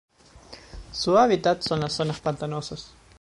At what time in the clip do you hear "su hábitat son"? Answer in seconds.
0.91-1.81